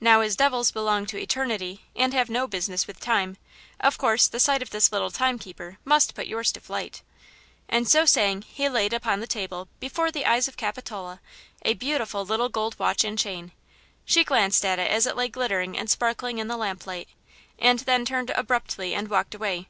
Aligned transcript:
Now, 0.00 0.20
as 0.20 0.36
devils 0.36 0.70
belong 0.70 1.06
to 1.06 1.18
eternity, 1.20 1.82
and 1.96 2.14
have 2.14 2.30
no 2.30 2.46
business 2.46 2.86
with 2.86 3.00
time, 3.00 3.36
of 3.80 3.98
course 3.98 4.28
the 4.28 4.38
sight 4.38 4.62
of 4.62 4.70
this 4.70 4.92
little 4.92 5.10
timekeeper 5.10 5.76
must 5.84 6.14
put 6.14 6.28
yours 6.28 6.52
to 6.52 6.60
flight," 6.60 7.02
and 7.68 7.88
so 7.88 8.04
saying 8.06 8.42
he 8.42 8.68
laid 8.68 8.92
upon 8.92 9.18
the 9.18 9.26
table, 9.26 9.66
before 9.80 10.12
the 10.12 10.24
eyes 10.24 10.46
of 10.46 10.56
Capitola, 10.56 11.20
a 11.62 11.74
beautiful 11.74 12.24
little 12.24 12.48
gold 12.48 12.78
watch 12.78 13.02
and 13.02 13.18
chain. 13.18 13.50
She 14.04 14.22
glanced 14.22 14.64
at 14.64 14.78
it 14.78 14.88
as 14.88 15.04
it 15.04 15.16
lay 15.16 15.26
glittering 15.26 15.76
and 15.76 15.90
sparkling 15.90 16.38
in 16.38 16.46
the 16.46 16.56
lamplight, 16.56 17.08
and 17.58 17.80
then 17.80 18.04
turned 18.04 18.30
abruptly 18.30 18.94
and 18.94 19.08
walked 19.08 19.34
away. 19.34 19.66